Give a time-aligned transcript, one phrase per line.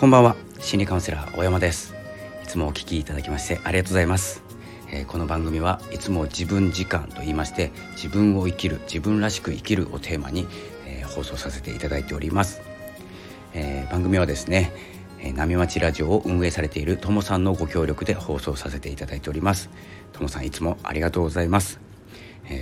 [0.00, 0.34] こんばんは。
[0.58, 1.94] 心理カウンセラー大山です。
[2.42, 4.42] いつもお聞きいただきましてありがとうございます、
[4.90, 10.46] えー、この番組はいつも自分時間と言いまして自分を生きる自分らしく生きるをテーマに、
[10.86, 12.62] えー、放送させていただいております、
[13.52, 14.72] えー、番組はですね
[15.34, 19.68] 波町ラジオを運営されているともさんのご協力で放送させていただいております。
[20.14, 21.78] ともさんいつもありがとうございます。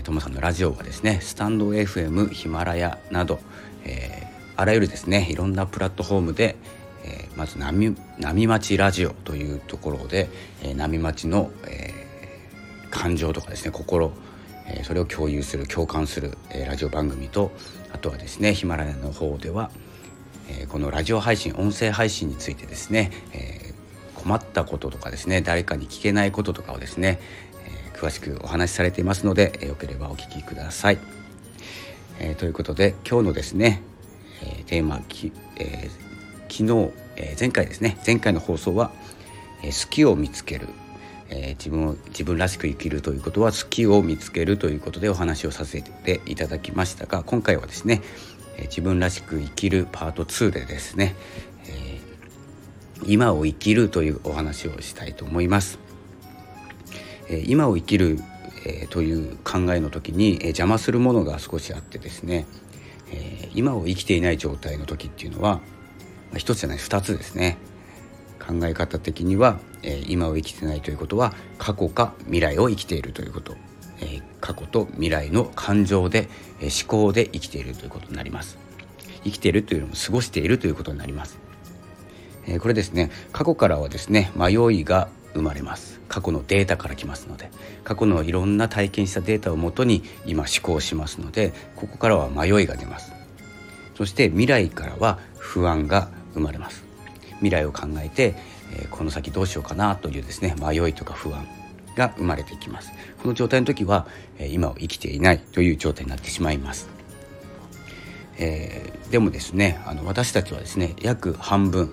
[0.02, 3.38] ともさんのラジオはですねスタンド FM ヒマラヤなど、
[3.84, 6.56] えー、あらゆるですねいろんなプラットフォームで、
[7.04, 10.28] えー、まず波波町ラジオというところで、
[10.62, 14.12] えー、波町の、えー、感情とかですね心、
[14.66, 17.52] えー、それを共有する共感する、えー、ラジオ番組と
[17.92, 19.70] あとはですねヒマラヤの方では、
[20.48, 27.20] えー、このラジオ配信音声配信についてですね、えー、困ったこととかですね誰かに聞けないこととかをですね、
[27.64, 30.98] えー、詳しくお話しされていますので、えー、よければお聞きください。
[32.20, 33.80] えー、ということで今日のですね、
[34.42, 36.07] えー、テーマき、えー
[36.48, 38.90] 昨日、えー、前回ですね前回の放送は、
[39.62, 40.68] えー、好きを見つける、
[41.28, 48.02] えー、自分を自分らしく生きるということは好きを見つけるということでお話をさせていただきましたが今回はですね、
[48.56, 51.14] え自分らしく生きるパート2でですね、
[51.66, 52.00] え
[53.06, 55.78] 今を生きるというお話をしたいと思います。
[57.28, 58.18] え今を生きる、
[58.64, 62.46] えという考えの時に、え邪魔するものが少しあってですね、
[63.12, 65.60] え今を生きていない状態の時っていうのは
[66.36, 67.58] 一つじゃない二つですね。
[68.38, 73.56] 考え方的には、えー、今を生きてないということは過去か未来を生きているということ、
[74.00, 76.28] えー、過去と未来の感情で、
[76.60, 78.58] えー、思考で生きているということになります。
[79.24, 81.38] 生きているというのも過ごしているということになります、
[82.46, 86.00] えー、これですね過去からはですね迷いが生まれます。
[86.08, 87.50] 過去のデータから来ますので。
[87.84, 93.12] 過去のいろんな体験したデータをもとに今思考しますのでここからは迷いが出ます。
[93.94, 96.84] そして未来からは不安が生まれます。
[97.36, 98.34] 未来を考えて、
[98.72, 101.46] えー、この先どうしようかなというですね迷いとか不安
[101.96, 102.92] が生まれてきます。
[103.22, 104.06] この状態の時は、
[104.38, 106.88] えー、今を生きていないという状態になってしまいます、
[108.38, 111.92] えー、でもですねあの私たちはですね約半分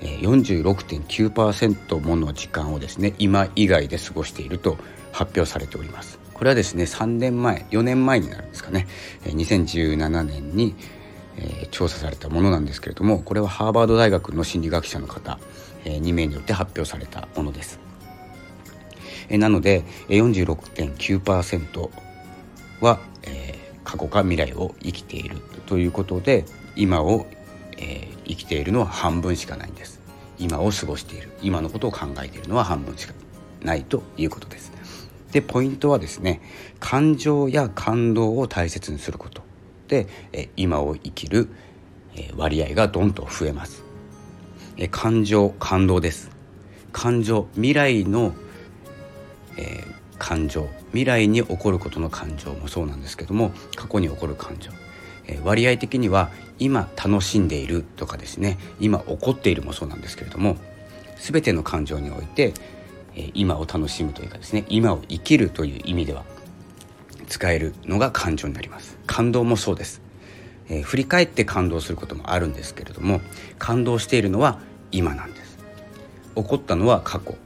[0.00, 4.76] 46.9%もの時間をですね今以外で過ごしていると
[5.12, 6.18] 発表されております。
[6.34, 8.88] これはですね3年前4年前になるんですかね。
[9.24, 10.74] 2017年に
[11.36, 15.38] えー、調査されたものなんですけれどもこれはハーバード大学の心理学者の方、
[15.84, 17.80] えー、2名によって発表されたものです。
[19.28, 21.90] えー、なので46.9%
[22.80, 26.44] は、えー、過去か未来を生きているということで
[26.76, 27.26] 今を、
[27.78, 30.00] えー、生きているのは半分しかないんです。
[30.38, 33.14] 今を過ごしている今のことを考えているのは半分しか
[33.62, 34.72] ないということです。
[35.30, 36.40] でポイントはですね
[36.78, 39.42] 感情や感動を大切にすること、
[40.32, 41.48] え今を生きる、
[42.16, 43.82] え割合がどんと増えます、
[44.76, 46.30] え感情感動です。
[46.92, 48.34] 感情未来の、
[49.56, 49.84] え
[50.18, 50.68] 感情。
[50.90, 54.70] 未来に起こることの感情もそうなんですけども過去に起こる感情、
[55.26, 58.58] え割合的には今楽しんでいるとかですね。
[58.78, 60.56] 今起こっているもそうなんですけれども
[61.18, 62.54] 全ての感情において、
[63.14, 66.24] え今を楽しむというかですね今を生きるという意味では
[67.26, 68.98] 使えるのが感情になります。
[69.06, 70.00] 感動もそうです、
[70.68, 73.20] えー、振り返って感動することもあるんですけれども
[73.58, 74.58] 感動しているのは
[74.90, 75.58] 今なんです。
[76.34, 77.36] 起こったのは過去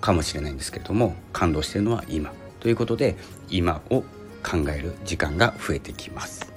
[0.00, 2.32] かもしれないんですけれども感動しているのは今。
[2.60, 3.16] ということで
[3.50, 4.02] 今を
[4.42, 6.52] 考える時間が増えてきます、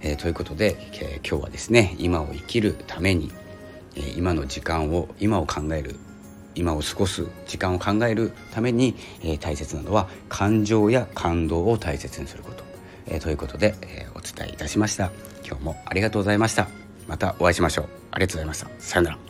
[0.00, 3.30] えー、ということで、えー、今日はですね今を生きるために、
[3.96, 5.96] え、今の時間を今を考える
[6.60, 12.64] 今を過ごす時間を考えるために、えー、大切なのは感情や感動を大切にすること、
[13.06, 15.10] えー、ということで、えー、お伝えいたしました。
[15.44, 16.68] 今日もありがとうございました。
[17.08, 17.88] またお会いしましょう。
[18.10, 18.68] ありがとうございました。
[18.78, 19.29] さようなら。